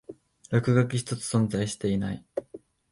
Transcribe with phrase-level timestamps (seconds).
[0.49, 2.25] 落書き一つ存在していない